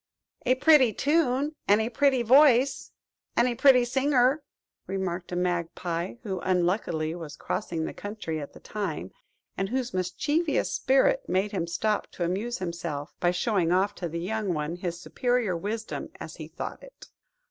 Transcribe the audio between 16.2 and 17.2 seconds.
he thought it.